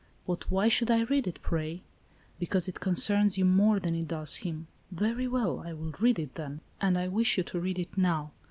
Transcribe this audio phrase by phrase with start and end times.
[0.25, 1.83] "But why should I read it, pray?""
[2.39, 6.33] Because it concerns you more than it does him."" Very well; I will read it
[6.33, 8.31] then."" And I wish you to read it now.